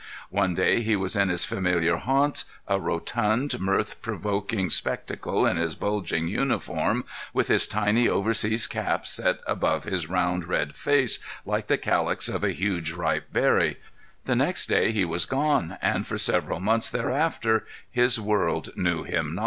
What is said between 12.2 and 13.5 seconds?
of a huge ripe